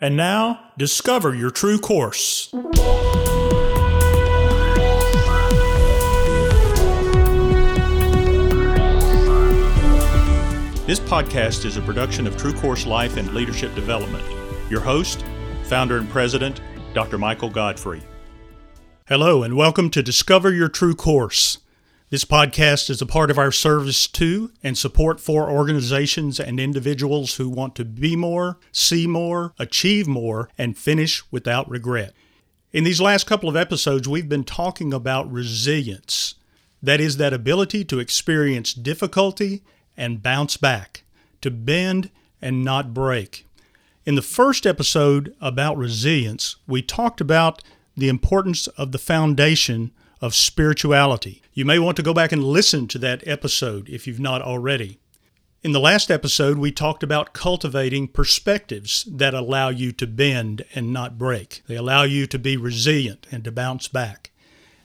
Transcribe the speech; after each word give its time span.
And 0.00 0.16
now, 0.16 0.60
discover 0.78 1.34
your 1.34 1.50
true 1.50 1.76
course. 1.76 2.50
This 10.86 11.00
podcast 11.00 11.64
is 11.64 11.76
a 11.76 11.82
production 11.82 12.28
of 12.28 12.36
True 12.36 12.52
Course 12.52 12.86
Life 12.86 13.16
and 13.16 13.34
Leadership 13.34 13.74
Development. 13.74 14.24
Your 14.70 14.78
host, 14.80 15.24
founder 15.64 15.96
and 15.96 16.08
president, 16.08 16.60
Dr. 16.94 17.18
Michael 17.18 17.50
Godfrey. 17.50 18.04
Hello, 19.08 19.42
and 19.42 19.56
welcome 19.56 19.90
to 19.90 20.00
Discover 20.00 20.52
Your 20.52 20.68
True 20.68 20.94
Course. 20.94 21.58
This 22.10 22.24
podcast 22.24 22.88
is 22.88 23.02
a 23.02 23.06
part 23.06 23.30
of 23.30 23.36
our 23.36 23.52
service 23.52 24.06
to 24.06 24.50
and 24.62 24.78
support 24.78 25.20
for 25.20 25.50
organizations 25.50 26.40
and 26.40 26.58
individuals 26.58 27.34
who 27.34 27.50
want 27.50 27.74
to 27.74 27.84
be 27.84 28.16
more, 28.16 28.58
see 28.72 29.06
more, 29.06 29.52
achieve 29.58 30.08
more, 30.08 30.48
and 30.56 30.78
finish 30.78 31.22
without 31.30 31.68
regret. 31.68 32.14
In 32.72 32.84
these 32.84 32.98
last 32.98 33.26
couple 33.26 33.50
of 33.50 33.56
episodes, 33.56 34.08
we've 34.08 34.28
been 34.28 34.44
talking 34.44 34.94
about 34.94 35.30
resilience. 35.30 36.36
That 36.82 36.98
is, 36.98 37.18
that 37.18 37.34
ability 37.34 37.84
to 37.84 37.98
experience 37.98 38.72
difficulty 38.72 39.62
and 39.94 40.22
bounce 40.22 40.56
back, 40.56 41.02
to 41.42 41.50
bend 41.50 42.08
and 42.40 42.64
not 42.64 42.94
break. 42.94 43.44
In 44.06 44.14
the 44.14 44.22
first 44.22 44.66
episode 44.66 45.36
about 45.42 45.76
resilience, 45.76 46.56
we 46.66 46.80
talked 46.80 47.20
about 47.20 47.62
the 47.94 48.08
importance 48.08 48.66
of 48.66 48.92
the 48.92 48.98
foundation 48.98 49.90
of 50.20 50.34
spirituality. 50.34 51.42
You 51.54 51.64
may 51.64 51.78
want 51.78 51.96
to 51.96 52.02
go 52.02 52.14
back 52.14 52.32
and 52.32 52.42
listen 52.42 52.88
to 52.88 52.98
that 52.98 53.26
episode 53.26 53.88
if 53.88 54.06
you've 54.06 54.20
not 54.20 54.42
already. 54.42 54.98
In 55.62 55.72
the 55.72 55.80
last 55.80 56.10
episode, 56.10 56.56
we 56.58 56.70
talked 56.70 57.02
about 57.02 57.32
cultivating 57.32 58.06
perspectives 58.06 59.04
that 59.10 59.34
allow 59.34 59.70
you 59.70 59.90
to 59.92 60.06
bend 60.06 60.64
and 60.74 60.92
not 60.92 61.18
break. 61.18 61.62
They 61.66 61.74
allow 61.74 62.04
you 62.04 62.26
to 62.28 62.38
be 62.38 62.56
resilient 62.56 63.26
and 63.32 63.42
to 63.42 63.50
bounce 63.50 63.88
back. 63.88 64.30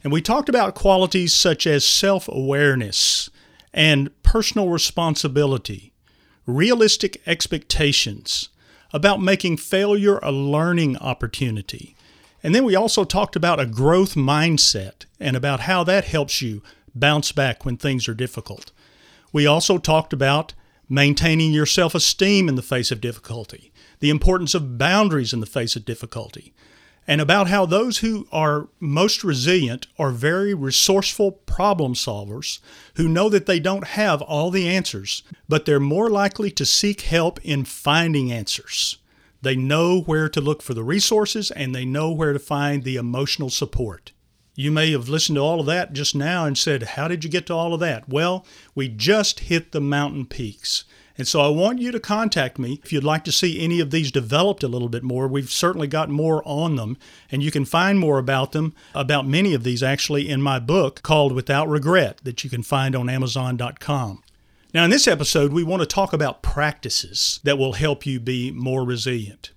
And 0.04 0.12
we 0.12 0.22
talked 0.22 0.50
about 0.50 0.76
qualities 0.76 1.34
such 1.34 1.68
as 1.68 1.86
self 1.86 2.28
awareness, 2.28 3.30
and 3.74 4.10
personal 4.24 4.70
responsibility, 4.70 5.94
realistic 6.46 7.22
expectations, 7.26 8.50
about 8.92 9.22
making 9.22 9.58
failure 9.58 10.18
a 10.24 10.32
learning 10.32 10.98
opportunity. 10.98 11.96
And 12.44 12.54
then 12.54 12.66
we 12.66 12.76
also 12.76 13.06
talked 13.06 13.38
about 13.38 13.62
a 13.62 13.66
growth 13.66 14.16
mindset 14.16 15.06
and 15.20 15.36
about 15.36 15.62
how 15.62 15.84
that 15.86 16.04
helps 16.04 16.42
you 16.42 16.62
bounce 16.94 17.32
back 17.32 17.66
when 17.66 17.78
things 17.78 18.08
are 18.10 18.14
difficult. 18.14 18.72
We 19.32 19.48
also 19.48 19.78
talked 19.78 20.14
about 20.14 20.54
maintaining 20.90 21.54
your 21.54 21.66
self 21.66 21.96
esteem 21.96 22.50
in 22.50 22.56
the 22.56 22.62
face 22.62 22.92
of 22.92 23.02
difficulty, 23.02 23.72
the 24.00 24.10
importance 24.10 24.54
of 24.54 24.78
boundaries 24.78 25.34
in 25.34 25.40
the 25.40 25.46
face 25.46 25.76
of 25.78 25.86
difficulty, 25.86 26.54
and 27.08 27.20
about 27.20 27.48
how 27.48 27.66
those 27.66 28.00
who 28.00 28.28
are 28.32 28.68
most 28.80 29.24
resilient 29.24 29.88
are 29.98 30.12
very 30.12 30.54
resourceful 30.54 31.32
problem 31.32 31.94
solvers 31.94 32.60
who 32.96 33.08
know 33.08 33.30
that 33.30 33.46
they 33.46 33.60
don't 33.60 33.88
have 33.88 34.22
all 34.22 34.52
the 34.52 34.68
answers, 34.68 35.24
but 35.50 35.66
they're 35.66 35.80
more 35.80 36.10
likely 36.10 36.52
to 36.52 36.66
seek 36.66 37.02
help 37.02 37.40
in 37.44 37.66
finding 37.66 38.32
answers. 38.32 38.98
They 39.44 39.58
know 39.58 40.00
where 40.00 40.30
to 40.30 40.40
look 40.40 40.62
for 40.62 40.74
the 40.74 40.86
resources 40.86 41.52
and 41.52 41.76
they 41.76 41.84
know 41.84 42.12
where 42.14 42.32
to 42.32 42.40
find 42.40 42.84
the 42.84 42.96
emotional 42.96 43.50
support. 43.50 44.14
You 44.56 44.72
may 44.72 44.92
have 44.92 45.10
listened 45.10 45.36
to 45.36 45.42
all 45.42 45.60
of 45.60 45.66
that 45.66 45.92
just 45.92 46.16
now 46.16 46.46
and 46.46 46.58
said, 46.58 46.84
How 46.84 47.10
did 47.10 47.26
you 47.26 47.30
get 47.30 47.48
to 47.48 47.54
all 47.54 47.74
of 47.74 47.82
that? 47.82 48.08
Well, 48.08 48.46
we 48.74 48.88
just 48.88 49.42
hit 49.42 49.74
the 49.74 49.82
mountain 49.82 50.26
peaks. 50.28 50.86
And 51.18 51.28
so 51.28 51.42
I 51.42 51.50
want 51.50 51.80
you 51.80 51.92
to 51.92 52.00
contact 52.00 52.58
me 52.58 52.80
if 52.84 52.94
you'd 52.94 53.04
like 53.04 53.26
to 53.26 53.34
see 53.34 53.60
any 53.60 53.82
of 53.82 53.92
these 53.92 54.14
developed 54.14 54.64
a 54.64 54.70
little 54.70 54.88
bit 54.88 55.04
more. 55.04 55.28
We've 55.28 55.52
certainly 55.52 55.88
got 55.88 56.10
more 56.10 56.42
on 56.46 56.78
them, 56.78 56.98
and 57.30 57.44
you 57.44 57.52
can 57.52 57.66
find 57.66 58.00
more 58.00 58.20
about 58.20 58.54
them, 58.54 58.74
about 58.96 59.28
many 59.28 59.54
of 59.54 59.64
these 59.64 59.84
actually, 59.84 60.30
in 60.30 60.42
my 60.42 60.58
book 60.58 61.04
called 61.04 61.34
Without 61.34 61.68
Regret 61.68 62.22
that 62.24 62.46
you 62.46 62.50
can 62.50 62.64
find 62.64 62.96
on 62.96 63.10
Amazon.com. 63.10 64.24
Now, 64.74 64.86
in 64.86 64.90
this 64.90 65.08
episode, 65.08 65.54
we 65.54 65.64
want 65.64 65.82
to 65.82 65.86
talk 65.86 66.14
about 66.14 66.42
practices 66.42 67.40
that 67.44 67.60
will 67.60 67.74
help 67.74 68.08
you 68.08 68.20
be 68.20 68.50
more 68.50 68.84
resilient. 68.84 69.52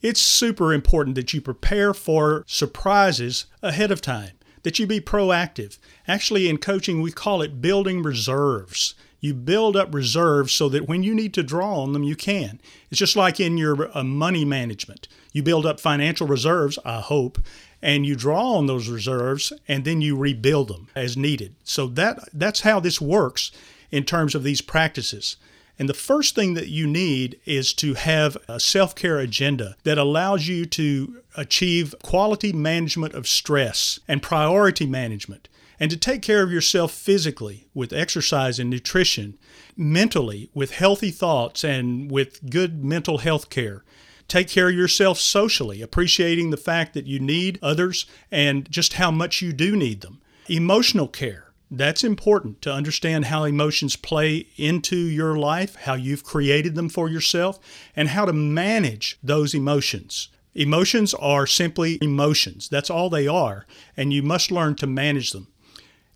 It's 0.00 0.20
super 0.20 0.72
important 0.72 1.16
that 1.16 1.34
you 1.34 1.40
prepare 1.40 1.92
for 1.92 2.44
surprises 2.46 3.46
ahead 3.62 3.90
of 3.90 4.00
time, 4.00 4.32
that 4.62 4.78
you 4.78 4.86
be 4.86 5.00
proactive. 5.00 5.78
Actually, 6.06 6.48
in 6.48 6.58
coaching, 6.58 7.02
we 7.02 7.10
call 7.10 7.42
it 7.42 7.60
building 7.60 8.00
reserves 8.02 8.94
you 9.24 9.32
build 9.32 9.74
up 9.74 9.94
reserves 9.94 10.52
so 10.52 10.68
that 10.68 10.86
when 10.86 11.02
you 11.02 11.14
need 11.14 11.32
to 11.32 11.42
draw 11.42 11.80
on 11.80 11.94
them, 11.94 12.02
you 12.02 12.14
can. 12.14 12.60
It's 12.90 12.98
just 12.98 13.16
like 13.16 13.40
in 13.40 13.56
your 13.56 13.96
uh, 13.96 14.04
money 14.04 14.44
management. 14.44 15.08
You 15.32 15.42
build 15.42 15.64
up 15.64 15.80
financial 15.80 16.26
reserves, 16.26 16.78
I 16.84 17.00
hope, 17.00 17.38
and 17.80 18.04
you 18.04 18.16
draw 18.16 18.52
on 18.52 18.66
those 18.66 18.86
reserves 18.90 19.50
and 19.66 19.86
then 19.86 20.02
you 20.02 20.14
rebuild 20.14 20.68
them 20.68 20.88
as 20.94 21.16
needed. 21.16 21.56
So 21.64 21.86
that 21.86 22.28
that's 22.34 22.60
how 22.60 22.80
this 22.80 23.00
works 23.00 23.50
in 23.94 24.02
terms 24.02 24.34
of 24.34 24.42
these 24.42 24.60
practices. 24.60 25.36
And 25.78 25.88
the 25.88 25.94
first 25.94 26.34
thing 26.34 26.54
that 26.54 26.66
you 26.66 26.84
need 26.86 27.38
is 27.44 27.72
to 27.74 27.94
have 27.94 28.36
a 28.48 28.58
self 28.58 28.96
care 28.96 29.18
agenda 29.18 29.76
that 29.84 29.98
allows 29.98 30.48
you 30.48 30.66
to 30.66 31.22
achieve 31.36 31.94
quality 32.02 32.52
management 32.52 33.14
of 33.14 33.28
stress 33.28 34.00
and 34.08 34.20
priority 34.20 34.84
management 34.86 35.48
and 35.78 35.92
to 35.92 35.96
take 35.96 36.22
care 36.22 36.42
of 36.42 36.50
yourself 36.50 36.92
physically 36.92 37.68
with 37.72 37.92
exercise 37.92 38.58
and 38.58 38.68
nutrition, 38.68 39.38
mentally 39.76 40.50
with 40.54 40.72
healthy 40.72 41.10
thoughts 41.12 41.62
and 41.62 42.10
with 42.10 42.50
good 42.50 42.84
mental 42.84 43.18
health 43.18 43.48
care. 43.48 43.84
Take 44.26 44.48
care 44.48 44.70
of 44.70 44.74
yourself 44.74 45.20
socially, 45.20 45.82
appreciating 45.82 46.50
the 46.50 46.56
fact 46.56 46.94
that 46.94 47.06
you 47.06 47.20
need 47.20 47.60
others 47.62 48.06
and 48.32 48.68
just 48.70 48.94
how 48.94 49.12
much 49.12 49.40
you 49.40 49.52
do 49.52 49.76
need 49.76 50.00
them. 50.00 50.20
Emotional 50.48 51.06
care. 51.06 51.43
That's 51.70 52.04
important 52.04 52.60
to 52.62 52.72
understand 52.72 53.26
how 53.26 53.44
emotions 53.44 53.96
play 53.96 54.46
into 54.56 54.96
your 54.96 55.36
life, 55.36 55.74
how 55.76 55.94
you've 55.94 56.22
created 56.22 56.74
them 56.74 56.88
for 56.88 57.08
yourself, 57.08 57.58
and 57.96 58.08
how 58.08 58.26
to 58.26 58.32
manage 58.32 59.18
those 59.22 59.54
emotions. 59.54 60.28
Emotions 60.54 61.14
are 61.14 61.46
simply 61.46 61.98
emotions. 62.00 62.68
That's 62.68 62.90
all 62.90 63.10
they 63.10 63.26
are, 63.26 63.66
and 63.96 64.12
you 64.12 64.22
must 64.22 64.52
learn 64.52 64.76
to 64.76 64.86
manage 64.86 65.32
them. 65.32 65.48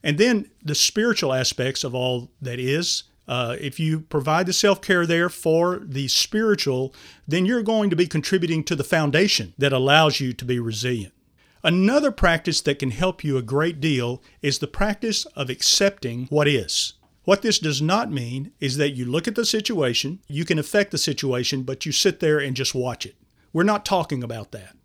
And 0.03 0.17
then 0.17 0.49
the 0.63 0.77
spiritual 0.77 1.33
aspects 1.33 1.83
of 1.83 1.95
all 1.95 2.31
that 2.41 2.61
is. 2.61 3.05
Uh, 3.27 3.57
if 3.61 3.79
you 3.79 4.01
provide 4.01 4.47
the 4.47 4.55
self 4.55 4.81
care 4.81 5.05
there 5.05 5.29
for 5.29 5.83
the 5.85 6.09
spiritual, 6.09 6.95
then 7.27 7.45
you're 7.45 7.63
going 7.63 7.91
to 7.91 7.97
be 7.97 8.07
contributing 8.07 8.65
to 8.65 8.75
the 8.75 8.85
foundation 8.85 9.53
that 9.59 9.73
allows 9.73 10.19
you 10.19 10.33
to 10.33 10.47
be 10.47 10.59
resilient. 10.59 11.13
Another 11.69 12.11
practice 12.11 12.63
that 12.63 12.79
can 12.79 12.93
help 12.93 13.23
you 13.23 13.37
a 13.37 13.43
great 13.43 13.79
deal 13.79 14.23
is 14.41 14.59
the 14.59 14.67
practice 14.67 15.27
of 15.37 15.51
accepting 15.51 16.25
what 16.31 16.49
is. 16.49 16.95
What 17.25 17.43
this 17.43 17.59
does 17.59 17.83
not 17.83 18.11
mean 18.11 18.53
is 18.59 18.79
that 18.79 18.93
you 18.97 19.05
look 19.05 19.29
at 19.29 19.35
the 19.35 19.45
situation, 19.45 20.21
you 20.29 20.47
can 20.47 20.59
affect 20.59 20.93
the 20.93 20.97
situation, 20.97 21.65
but 21.65 21.85
you 21.85 21.93
sit 21.93 22.21
there 22.21 22.39
and 22.39 22.57
just 22.57 22.75
watch 22.75 23.05
it. 23.05 23.17
We're 23.53 23.65
not 23.65 23.85
talking 23.85 24.25
about 24.25 24.51
that. 24.53 24.79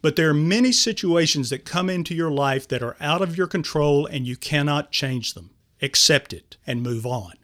But 0.00 0.16
there 0.16 0.30
are 0.30 0.32
many 0.32 0.72
situations 0.72 1.50
that 1.50 1.66
come 1.66 1.90
into 1.90 2.14
your 2.14 2.30
life 2.30 2.66
that 2.68 2.82
are 2.82 2.96
out 2.98 3.20
of 3.20 3.36
your 3.36 3.46
control 3.46 4.06
and 4.06 4.26
you 4.26 4.38
cannot 4.38 4.92
change 4.92 5.34
them. 5.34 5.50
Accept 5.82 6.32
it 6.32 6.56
and 6.66 6.82
move 6.82 7.04
on. 7.04 7.34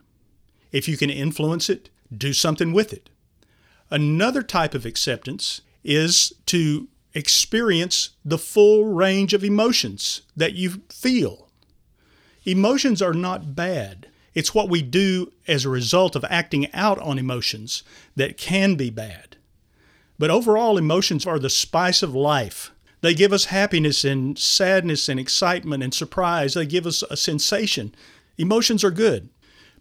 If 0.70 0.88
you 0.88 0.96
can 0.96 1.10
influence 1.10 1.68
it, 1.68 1.90
do 2.10 2.32
something 2.32 2.72
with 2.72 2.94
it. 2.94 3.10
Another 3.90 4.42
type 4.42 4.74
of 4.74 4.86
acceptance 4.86 5.60
is 5.84 6.32
to 6.46 6.88
experience 7.14 8.10
the 8.24 8.38
full 8.38 8.86
range 8.86 9.34
of 9.34 9.44
emotions 9.44 10.22
that 10.36 10.54
you 10.54 10.82
feel. 10.88 11.48
Emotions 12.44 13.00
are 13.00 13.14
not 13.14 13.54
bad. 13.54 14.08
It's 14.34 14.54
what 14.54 14.68
we 14.68 14.82
do 14.82 15.32
as 15.46 15.64
a 15.64 15.70
result 15.70 16.16
of 16.16 16.24
acting 16.28 16.72
out 16.72 16.98
on 16.98 17.18
emotions 17.18 17.82
that 18.16 18.36
can 18.36 18.76
be 18.76 18.90
bad. 18.90 19.36
But 20.18 20.30
overall, 20.30 20.78
emotions 20.78 21.26
are 21.26 21.38
the 21.38 21.50
spice 21.50 22.02
of 22.02 22.14
life. 22.14 22.70
They 23.00 23.14
give 23.14 23.32
us 23.32 23.46
happiness 23.46 24.04
and 24.04 24.38
sadness 24.38 25.08
and 25.08 25.18
excitement 25.18 25.82
and 25.82 25.92
surprise. 25.92 26.54
They 26.54 26.66
give 26.66 26.86
us 26.86 27.02
a 27.02 27.16
sensation. 27.16 27.94
Emotions 28.38 28.84
are 28.84 28.90
good. 28.90 29.28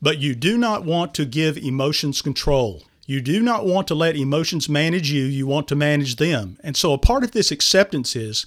But 0.01 0.17
you 0.17 0.33
do 0.33 0.57
not 0.57 0.83
want 0.83 1.13
to 1.15 1.25
give 1.25 1.57
emotions 1.57 2.21
control. 2.21 2.83
You 3.11 3.19
do 3.19 3.41
not 3.41 3.65
want 3.65 3.89
to 3.89 3.93
let 3.93 4.15
emotions 4.15 4.69
manage 4.69 5.11
you. 5.11 5.25
You 5.25 5.45
want 5.45 5.67
to 5.67 5.75
manage 5.75 6.15
them. 6.15 6.57
And 6.63 6.77
so 6.77 6.93
a 6.93 6.97
part 6.97 7.25
of 7.25 7.31
this 7.31 7.51
acceptance 7.51 8.15
is 8.15 8.45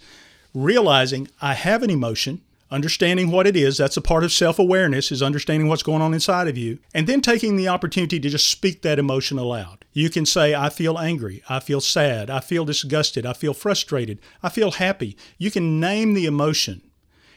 realizing 0.54 1.28
I 1.42 1.52
have 1.52 1.82
an 1.82 1.90
emotion 1.90 2.40
understanding 2.70 3.30
what 3.30 3.46
it 3.46 3.56
is 3.56 3.76
that's 3.76 3.98
a 3.98 4.00
part 4.00 4.24
of 4.24 4.32
self-awareness 4.32 5.12
is 5.12 5.22
understanding 5.22 5.68
what's 5.68 5.82
going 5.82 6.00
on 6.00 6.14
inside 6.14 6.48
of 6.48 6.56
you 6.56 6.78
and 6.94 7.06
then 7.06 7.20
taking 7.20 7.56
the 7.56 7.68
opportunity 7.68 8.18
to 8.18 8.30
just 8.30 8.48
speak 8.48 8.80
that 8.80 8.98
emotion 8.98 9.38
aloud 9.38 9.84
you 9.92 10.08
can 10.08 10.24
say 10.24 10.54
i 10.54 10.70
feel 10.70 10.98
angry 10.98 11.42
i 11.48 11.60
feel 11.60 11.80
sad 11.80 12.30
i 12.30 12.40
feel 12.40 12.64
disgusted 12.64 13.26
i 13.26 13.34
feel 13.34 13.52
frustrated 13.52 14.18
i 14.42 14.48
feel 14.48 14.72
happy 14.72 15.14
you 15.36 15.50
can 15.50 15.78
name 15.78 16.14
the 16.14 16.24
emotion 16.24 16.80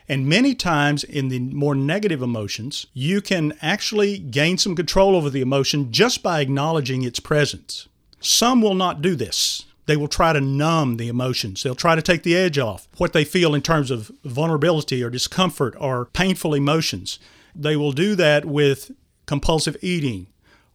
and 0.10 0.28
many 0.28 0.56
times 0.56 1.04
in 1.04 1.30
the 1.30 1.40
more 1.40 1.76
negative 1.76 2.22
emotions 2.22 2.88
you 2.94 3.22
can 3.22 3.54
actually 3.62 4.18
gain 4.18 4.58
some 4.58 4.76
control 4.76 5.16
over 5.16 5.30
the 5.30 5.42
emotion 5.42 5.92
just 5.92 6.24
by 6.24 6.40
acknowledging 6.40 7.04
its 7.04 7.20
presence 7.20 7.88
some 8.20 8.62
will 8.62 8.76
not 8.76 9.02
do 9.02 9.16
this 9.16 9.66
They 9.88 9.98
will 9.98 10.10
try 10.10 10.34
to 10.34 10.42
numb 10.42 10.98
the 10.98 11.08
emotions. 11.08 11.64
They'll 11.64 11.74
try 11.74 11.96
to 11.96 12.02
take 12.02 12.24
the 12.24 12.36
edge 12.36 12.58
off 12.60 12.88
what 12.98 13.14
they 13.14 13.24
feel 13.24 13.56
in 13.56 13.62
terms 13.62 13.90
of 13.90 14.12
vulnerability 14.24 15.02
or 15.02 15.10
discomfort 15.10 15.76
or 15.80 16.06
painful 16.06 16.54
emotions. 16.54 17.20
They 17.56 17.78
will 17.78 17.94
do 17.94 18.14
that 18.16 18.44
with 18.44 18.92
compulsive 19.26 19.78
eating 19.82 20.28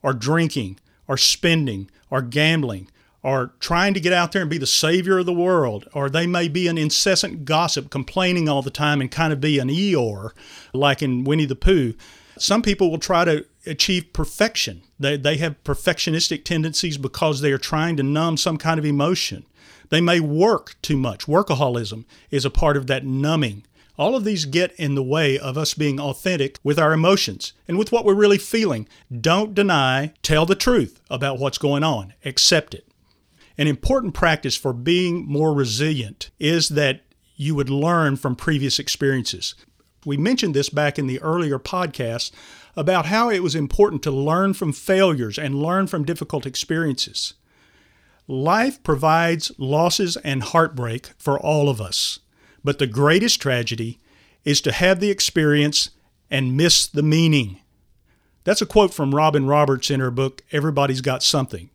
or 0.03 0.15
drinking 0.15 0.81
or 1.07 1.19
spending 1.19 1.91
or 2.11 2.23
gambling 2.23 2.89
or 3.23 3.53
trying 3.61 3.95
to 3.95 4.01
get 4.01 4.13
out 4.13 4.33
there 4.33 4.43
and 4.43 4.51
be 4.51 4.59
the 4.59 4.67
savior 4.67 5.19
of 5.19 5.27
the 5.27 5.33
world, 5.33 5.89
or 5.93 6.11
they 6.11 6.27
may 6.27 6.49
be 6.49 6.67
an 6.67 6.77
incessant 6.77 7.45
gossip, 7.45 7.91
complaining 7.91 8.49
all 8.49 8.63
the 8.63 8.71
time 8.71 9.01
and 9.01 9.11
kind 9.11 9.33
of 9.33 9.41
be 9.41 9.59
an 9.59 9.69
Eeyore, 9.69 10.33
like 10.73 11.03
in 11.03 11.25
Winnie 11.25 11.45
the 11.45 11.55
Pooh. 11.55 11.95
Some 12.39 12.63
people 12.63 12.91
will 12.91 12.99
try 12.99 13.25
to 13.25 13.47
achieve 13.67 14.13
perfection. 14.13 14.83
They, 14.99 15.17
they 15.17 15.37
have 15.37 15.63
perfectionistic 15.63 16.45
tendencies 16.45 16.99
because 16.99 17.41
they 17.41 17.53
are 17.53 17.59
trying 17.59 17.97
to 17.99 18.03
numb 18.03 18.37
some 18.37 18.59
kind 18.59 18.79
of 18.79 18.85
emotion. 18.85 19.47
They 19.91 20.01
may 20.01 20.19
work 20.21 20.75
too 20.83 20.97
much. 20.97 21.27
Workaholism 21.27 22.05
is 22.31 22.45
a 22.45 22.51
part 22.51 22.77
of 22.77 22.87
that 22.89 23.05
numbing. 23.05 23.65
All 23.99 24.17
of 24.17 24.25
these 24.25 24.47
get 24.47 24.73
in 24.73 24.95
the 24.95 25.03
way 25.03 25.39
of 25.39 25.59
us 25.59 25.75
being 25.75 26.01
authentic 26.01 26.59
with 26.65 26.79
our 26.79 26.93
emotions 26.93 27.53
and 27.69 27.79
with 27.79 27.93
what 27.93 28.05
we're 28.05 28.15
really 28.15 28.39
feeling. 28.39 28.89
Don't 29.21 29.55
deny, 29.55 30.15
tell 30.23 30.47
the 30.47 30.55
truth 30.55 31.01
about 31.11 31.39
what's 31.39 31.59
going 31.59 31.85
on, 31.85 32.15
accept 32.25 32.75
it. 32.75 32.87
An 33.59 33.67
important 33.67 34.15
practice 34.15 34.57
for 34.57 34.73
being 34.73 35.27
more 35.27 35.53
resilient 35.53 36.31
is 36.39 36.71
that 36.71 37.03
you 37.37 37.55
would 37.55 37.71
learn 37.71 38.17
from 38.17 38.37
previous 38.37 38.79
experiences. 38.79 39.55
We 40.05 40.17
mentioned 40.17 40.55
this 40.55 40.69
back 40.69 40.99
in 40.99 41.07
the 41.07 41.21
earlier 41.21 41.59
podcast 41.59 42.33
about 42.77 43.07
how 43.07 43.31
it 43.31 43.43
was 43.43 43.55
important 43.55 44.03
to 44.03 44.11
learn 44.11 44.55
from 44.55 44.73
failures 44.73 45.39
and 45.39 45.55
learn 45.63 45.87
from 45.87 46.05
difficult 46.05 46.47
experiences. 46.47 47.35
Life 48.27 48.83
provides 48.83 49.53
losses 49.59 50.17
and 50.19 50.43
heartbreak 50.43 51.11
for 51.19 51.39
all 51.39 51.69
of 51.69 51.81
us, 51.81 52.21
but 52.65 52.79
the 52.79 52.87
greatest 52.87 53.41
tragedy 53.43 54.01
is 54.45 54.61
to 54.63 54.73
have 54.73 55.01
the 55.01 55.11
experience 55.11 55.91
and 56.31 56.57
miss 56.57 56.87
the 56.87 57.03
meaning. 57.03 57.61
That's 58.45 58.63
a 58.63 58.67
quote 58.67 58.95
from 58.95 59.15
Robin 59.15 59.47
Roberts 59.47 59.91
in 59.91 60.01
her 60.01 60.11
book, 60.11 60.43
Everybody's 60.51 61.01
Got 61.01 61.23
Something 61.23 61.71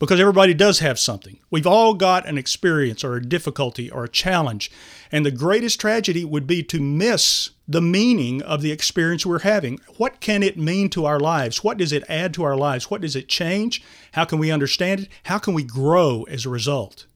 because 0.00 0.18
everybody 0.18 0.54
does 0.54 0.78
have 0.80 0.98
something. 0.98 1.38
We've 1.50 1.66
all 1.66 1.92
got 1.94 2.26
an 2.26 2.38
experience 2.38 3.04
or 3.04 3.14
a 3.14 3.22
difficulty 3.22 3.90
or 3.90 4.04
a 4.04 4.08
challenge. 4.08 4.70
And 5.12 5.24
the 5.24 5.30
greatest 5.30 5.78
tragedy 5.78 6.24
would 6.24 6.46
be 6.46 6.62
to 6.64 6.80
miss 6.80 7.50
the 7.68 7.82
meaning 7.82 8.42
of 8.42 8.62
the 8.62 8.72
experience 8.72 9.26
we're 9.26 9.40
having. 9.40 9.78
What 9.98 10.20
can 10.20 10.42
it 10.42 10.56
mean 10.56 10.88
to 10.90 11.04
our 11.04 11.20
lives? 11.20 11.62
What 11.62 11.76
does 11.76 11.92
it 11.92 12.02
add 12.08 12.32
to 12.34 12.42
our 12.42 12.56
lives? 12.56 12.90
What 12.90 13.02
does 13.02 13.14
it 13.14 13.28
change? 13.28 13.84
How 14.12 14.24
can 14.24 14.38
we 14.38 14.50
understand 14.50 15.00
it? 15.02 15.08
How 15.24 15.38
can 15.38 15.52
we 15.52 15.62
grow 15.62 16.22
as 16.24 16.46
a 16.46 16.50
result? 16.50 17.06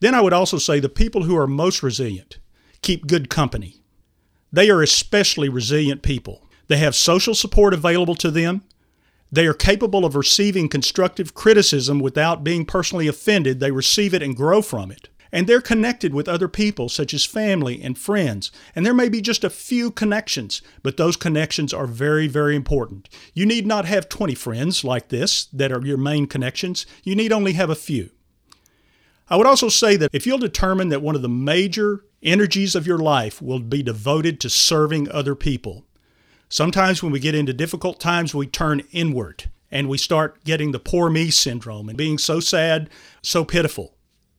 Then 0.00 0.14
I 0.14 0.20
would 0.20 0.34
also 0.34 0.58
say 0.58 0.80
the 0.80 0.90
people 0.90 1.22
who 1.22 1.36
are 1.38 1.46
most 1.46 1.82
resilient 1.82 2.38
keep 2.82 3.06
good 3.06 3.30
company. 3.30 3.80
They 4.52 4.68
are 4.68 4.82
especially 4.82 5.48
resilient 5.48 6.02
people. 6.02 6.46
They 6.68 6.76
have 6.76 6.94
social 6.94 7.34
support 7.34 7.72
available 7.72 8.14
to 8.16 8.30
them. 8.30 8.62
They 9.32 9.46
are 9.46 9.54
capable 9.54 10.04
of 10.04 10.14
receiving 10.14 10.68
constructive 10.68 11.34
criticism 11.34 11.98
without 11.98 12.44
being 12.44 12.64
personally 12.64 13.08
offended. 13.08 13.58
They 13.60 13.70
receive 13.70 14.14
it 14.14 14.22
and 14.22 14.36
grow 14.36 14.62
from 14.62 14.90
it. 14.90 15.08
And 15.32 15.48
they're 15.48 15.60
connected 15.60 16.14
with 16.14 16.28
other 16.28 16.46
people, 16.46 16.88
such 16.88 17.12
as 17.12 17.24
family 17.24 17.82
and 17.82 17.98
friends. 17.98 18.52
And 18.76 18.86
there 18.86 18.94
may 18.94 19.08
be 19.08 19.20
just 19.20 19.42
a 19.42 19.50
few 19.50 19.90
connections, 19.90 20.62
but 20.84 20.96
those 20.96 21.16
connections 21.16 21.74
are 21.74 21.88
very, 21.88 22.28
very 22.28 22.54
important. 22.54 23.08
You 23.34 23.44
need 23.44 23.66
not 23.66 23.84
have 23.84 24.08
20 24.08 24.36
friends 24.36 24.84
like 24.84 25.08
this 25.08 25.46
that 25.46 25.72
are 25.72 25.84
your 25.84 25.98
main 25.98 26.28
connections. 26.28 26.86
You 27.02 27.16
need 27.16 27.32
only 27.32 27.54
have 27.54 27.68
a 27.68 27.74
few. 27.74 28.10
I 29.28 29.36
would 29.36 29.46
also 29.46 29.68
say 29.68 29.96
that 29.96 30.10
if 30.12 30.24
you'll 30.26 30.38
determine 30.38 30.90
that 30.90 31.02
one 31.02 31.16
of 31.16 31.22
the 31.22 31.28
major 31.28 32.04
energies 32.22 32.76
of 32.76 32.86
your 32.86 32.98
life 32.98 33.42
will 33.42 33.58
be 33.58 33.82
devoted 33.82 34.38
to 34.40 34.50
serving 34.50 35.10
other 35.10 35.34
people, 35.34 35.84
Sometimes 36.48 37.02
when 37.02 37.12
we 37.12 37.20
get 37.20 37.34
into 37.34 37.52
difficult 37.52 38.00
times, 38.00 38.34
we 38.34 38.46
turn 38.46 38.82
inward 38.92 39.50
and 39.70 39.88
we 39.88 39.98
start 39.98 40.44
getting 40.44 40.72
the 40.72 40.78
poor 40.78 41.10
me 41.10 41.30
syndrome 41.30 41.88
and 41.88 41.98
being 41.98 42.18
so 42.18 42.40
sad, 42.40 42.88
so 43.22 43.44
pitiful. 43.44 43.94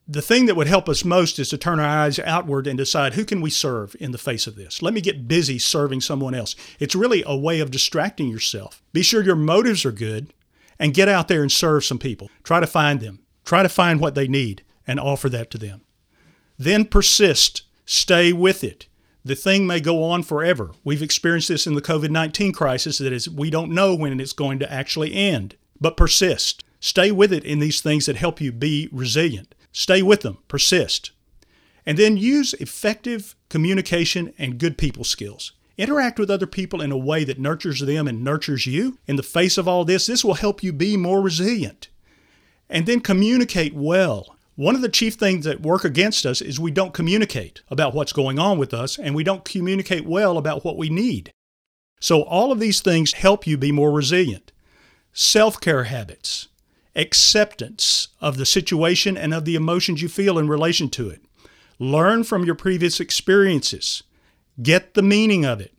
The 0.08 0.22
thing 0.22 0.46
that 0.46 0.54
would 0.54 0.68
help 0.68 0.88
us 0.88 1.04
most 1.04 1.38
is 1.38 1.48
to 1.48 1.58
turn 1.58 1.80
our 1.80 1.86
eyes 1.86 2.20
outward 2.20 2.68
and 2.68 2.78
decide 2.78 3.14
who 3.14 3.24
can 3.24 3.40
we 3.40 3.50
serve 3.50 3.96
in 3.98 4.12
the 4.12 4.18
face 4.18 4.46
of 4.46 4.54
this. 4.54 4.80
Let 4.80 4.94
me 4.94 5.00
get 5.00 5.26
busy 5.26 5.58
serving 5.58 6.00
someone 6.00 6.34
else. 6.34 6.54
It's 6.78 6.94
really 6.94 7.24
a 7.26 7.36
way 7.36 7.58
of 7.58 7.72
distracting 7.72 8.28
yourself. 8.28 8.82
Be 8.92 9.02
sure 9.02 9.22
your 9.22 9.34
motives 9.36 9.84
are 9.84 9.92
good 9.92 10.32
and 10.78 10.94
get 10.94 11.08
out 11.08 11.26
there 11.26 11.42
and 11.42 11.50
serve 11.50 11.84
some 11.84 11.98
people. 11.98 12.30
Try 12.44 12.60
to 12.60 12.66
find 12.66 13.00
them. 13.00 13.18
Try 13.44 13.64
to 13.64 13.68
find 13.68 14.00
what 14.00 14.14
they 14.14 14.28
need 14.28 14.62
and 14.86 15.00
offer 15.00 15.28
that 15.28 15.50
to 15.50 15.58
them. 15.58 15.82
Then 16.56 16.84
persist. 16.84 17.62
Stay 17.84 18.32
with 18.32 18.64
it 18.64 18.86
the 19.26 19.34
thing 19.34 19.66
may 19.66 19.80
go 19.80 20.04
on 20.04 20.22
forever. 20.22 20.70
We've 20.84 21.02
experienced 21.02 21.48
this 21.48 21.66
in 21.66 21.74
the 21.74 21.82
COVID 21.82 22.10
19 22.10 22.52
crisis 22.52 22.98
that 22.98 23.12
is, 23.12 23.28
we 23.28 23.50
don't 23.50 23.72
know 23.72 23.94
when 23.94 24.20
it's 24.20 24.32
going 24.32 24.60
to 24.60 24.72
actually 24.72 25.14
end. 25.14 25.56
But 25.80 25.96
persist. 25.96 26.62
Stay 26.78 27.10
with 27.10 27.32
it 27.32 27.44
in 27.44 27.58
these 27.58 27.80
things 27.80 28.06
that 28.06 28.16
help 28.16 28.40
you 28.40 28.52
be 28.52 28.88
resilient. 28.92 29.54
Stay 29.72 30.00
with 30.00 30.20
them, 30.20 30.38
persist. 30.46 31.10
And 31.84 31.98
then 31.98 32.16
use 32.16 32.54
effective 32.54 33.34
communication 33.48 34.32
and 34.38 34.58
good 34.58 34.78
people 34.78 35.02
skills. 35.02 35.52
Interact 35.76 36.20
with 36.20 36.30
other 36.30 36.46
people 36.46 36.80
in 36.80 36.92
a 36.92 36.96
way 36.96 37.24
that 37.24 37.40
nurtures 37.40 37.80
them 37.80 38.06
and 38.06 38.22
nurtures 38.22 38.64
you. 38.66 38.98
In 39.08 39.16
the 39.16 39.22
face 39.24 39.58
of 39.58 39.66
all 39.66 39.84
this, 39.84 40.06
this 40.06 40.24
will 40.24 40.34
help 40.34 40.62
you 40.62 40.72
be 40.72 40.96
more 40.96 41.20
resilient. 41.20 41.88
And 42.70 42.86
then 42.86 43.00
communicate 43.00 43.74
well. 43.74 44.35
One 44.56 44.74
of 44.74 44.80
the 44.80 44.88
chief 44.88 45.14
things 45.14 45.44
that 45.44 45.60
work 45.60 45.84
against 45.84 46.24
us 46.24 46.40
is 46.40 46.58
we 46.58 46.70
don't 46.70 46.94
communicate 46.94 47.60
about 47.68 47.94
what's 47.94 48.14
going 48.14 48.38
on 48.38 48.56
with 48.56 48.72
us 48.72 48.98
and 48.98 49.14
we 49.14 49.22
don't 49.22 49.44
communicate 49.44 50.06
well 50.06 50.38
about 50.38 50.64
what 50.64 50.78
we 50.78 50.88
need. 50.88 51.30
So, 52.00 52.22
all 52.22 52.50
of 52.50 52.58
these 52.58 52.80
things 52.80 53.12
help 53.12 53.46
you 53.46 53.58
be 53.58 53.70
more 53.70 53.92
resilient. 53.92 54.52
Self 55.12 55.60
care 55.60 55.84
habits, 55.84 56.48
acceptance 56.94 58.08
of 58.20 58.38
the 58.38 58.46
situation 58.46 59.16
and 59.18 59.34
of 59.34 59.44
the 59.44 59.56
emotions 59.56 60.00
you 60.00 60.08
feel 60.08 60.38
in 60.38 60.48
relation 60.48 60.88
to 60.90 61.10
it. 61.10 61.20
Learn 61.78 62.24
from 62.24 62.44
your 62.44 62.54
previous 62.54 62.98
experiences. 62.98 64.02
Get 64.62 64.94
the 64.94 65.02
meaning 65.02 65.44
of 65.44 65.60
it. 65.60 65.74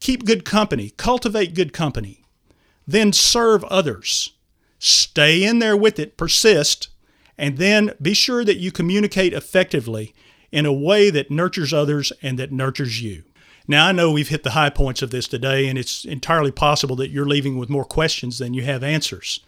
Keep 0.00 0.26
good 0.26 0.44
company. 0.44 0.90
Cultivate 0.98 1.54
good 1.54 1.72
company. 1.72 2.24
Then 2.86 3.14
serve 3.14 3.64
others. 3.64 4.34
Stay 4.78 5.44
in 5.44 5.60
there 5.60 5.76
with 5.76 5.98
it. 5.98 6.18
Persist 6.18 6.88
and 7.38 7.58
then 7.58 7.92
be 8.00 8.14
sure 8.14 8.44
that 8.44 8.58
you 8.58 8.72
communicate 8.72 9.32
effectively 9.32 10.14
in 10.50 10.66
a 10.66 10.72
way 10.72 11.10
that 11.10 11.30
nurtures 11.30 11.72
others 11.72 12.12
and 12.22 12.38
that 12.38 12.52
nurtures 12.52 13.02
you. 13.02 13.22
Now, 13.66 13.86
I 13.86 13.92
know 13.92 14.10
we've 14.10 14.28
hit 14.28 14.42
the 14.42 14.50
high 14.50 14.70
points 14.70 15.02
of 15.02 15.10
this 15.10 15.28
today, 15.28 15.68
and 15.68 15.78
it's 15.78 16.04
entirely 16.04 16.50
possible 16.50 16.96
that 16.96 17.10
you're 17.10 17.24
leaving 17.24 17.58
with 17.58 17.70
more 17.70 17.84
questions 17.84 18.38
than 18.38 18.54
you 18.54 18.64
have 18.64 18.82
answers. 18.82 19.40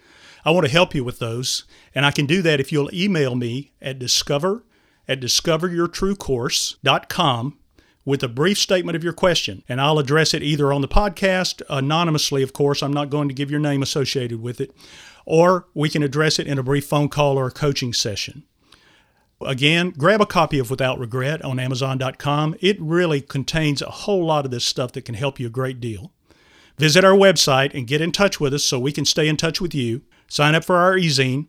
I 0.44 0.50
want 0.50 0.66
to 0.66 0.72
help 0.72 0.94
you 0.94 1.04
with 1.04 1.18
those, 1.18 1.64
and 1.94 2.06
I 2.06 2.10
can 2.10 2.26
do 2.26 2.42
that 2.42 2.60
if 2.60 2.70
you'll 2.70 2.94
email 2.94 3.34
me 3.34 3.72
at 3.80 3.98
discover 3.98 4.62
at 5.08 5.20
discoveryourtruecourse.com 5.20 7.58
with 8.04 8.22
a 8.22 8.28
brief 8.28 8.58
statement 8.58 8.96
of 8.96 9.02
your 9.02 9.14
question, 9.14 9.64
and 9.68 9.80
I'll 9.80 9.98
address 9.98 10.34
it 10.34 10.42
either 10.42 10.70
on 10.72 10.82
the 10.82 10.88
podcast, 10.88 11.62
anonymously, 11.70 12.42
of 12.42 12.52
course. 12.52 12.82
I'm 12.82 12.92
not 12.92 13.08
going 13.08 13.28
to 13.28 13.34
give 13.34 13.50
your 13.50 13.60
name 13.60 13.82
associated 13.82 14.42
with 14.42 14.60
it, 14.60 14.70
or 15.24 15.66
we 15.74 15.88
can 15.88 16.02
address 16.02 16.38
it 16.38 16.46
in 16.46 16.58
a 16.58 16.62
brief 16.62 16.86
phone 16.86 17.08
call 17.08 17.38
or 17.38 17.46
a 17.46 17.52
coaching 17.52 17.92
session. 17.92 18.44
Again, 19.40 19.90
grab 19.90 20.20
a 20.20 20.26
copy 20.26 20.58
of 20.58 20.70
Without 20.70 20.98
Regret 20.98 21.42
on 21.42 21.58
Amazon.com. 21.58 22.54
It 22.60 22.80
really 22.80 23.20
contains 23.20 23.82
a 23.82 23.90
whole 23.90 24.24
lot 24.24 24.44
of 24.44 24.50
this 24.50 24.64
stuff 24.64 24.92
that 24.92 25.04
can 25.04 25.14
help 25.14 25.38
you 25.38 25.48
a 25.48 25.50
great 25.50 25.80
deal. 25.80 26.12
Visit 26.78 27.04
our 27.04 27.12
website 27.12 27.74
and 27.74 27.86
get 27.86 28.00
in 28.00 28.10
touch 28.10 28.40
with 28.40 28.54
us 28.54 28.64
so 28.64 28.78
we 28.78 28.92
can 28.92 29.04
stay 29.04 29.28
in 29.28 29.36
touch 29.36 29.60
with 29.60 29.74
you. 29.74 30.02
Sign 30.28 30.54
up 30.54 30.64
for 30.64 30.76
our 30.76 30.96
e-zine, 30.96 31.46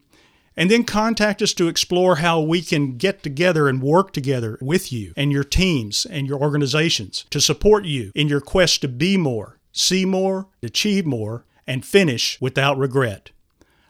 and 0.58 0.70
then 0.70 0.84
contact 0.84 1.42
us 1.42 1.54
to 1.54 1.68
explore 1.68 2.18
how 2.18 2.42
we 2.42 2.62
can 2.62 2.98
get 2.98 3.24
together 3.24 3.68
and 3.68 3.82
work 3.82 4.14
together 4.14 4.58
with 4.62 4.92
you 4.92 5.14
and 5.16 5.32
your 5.32 5.44
teams 5.44 6.06
and 6.06 6.28
your 6.28 6.40
organizations 6.40 7.26
to 7.30 7.42
support 7.42 7.86
you 7.86 8.12
in 8.14 8.28
your 8.28 8.42
quest 8.42 8.82
to 8.82 8.88
be 8.88 9.18
more, 9.18 9.60
see 9.72 10.06
more, 10.06 10.48
achieve 10.62 11.06
more, 11.06 11.46
and 11.66 11.86
finish 11.86 12.40
without 12.40 12.78
regret. 12.78 13.32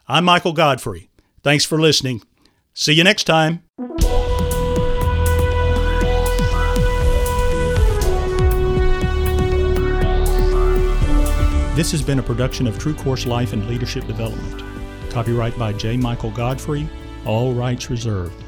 I'm 0.08 0.24
Michael 0.24 0.54
Godfrey. 0.54 1.10
Thanks 1.42 1.66
for 1.66 1.80
listening. 1.82 2.22
See 2.76 2.94
you 2.94 3.04
next 3.04 3.24
time. 3.24 3.64
This 11.76 11.92
has 11.92 12.04
been 12.04 12.20
a 12.20 12.24
production 12.24 12.68
of 12.68 12.78
True 12.78 12.94
Course 12.94 13.26
Life 13.26 13.52
and 13.54 13.68
Leadership 13.68 14.06
Development. 14.06 14.64
Copyright 15.10 15.58
by 15.58 15.74
J. 15.74 15.98
Michael 15.98 16.32
Godfrey, 16.32 16.88
all 17.26 17.54
rights 17.54 17.90
reserved. 17.90 18.45